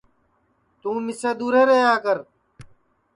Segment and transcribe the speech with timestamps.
[0.81, 2.17] توں مِسے دؔور رہیا کر